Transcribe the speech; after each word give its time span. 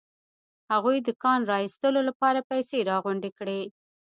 هغوی 0.71 0.97
د 1.03 1.09
کان 1.23 1.39
د 1.41 1.45
را 1.51 1.57
ايستلو 1.65 2.01
لپاره 2.09 2.39
پيسې 2.51 2.77
راغونډې 2.91 3.31
کړې. 3.39 3.61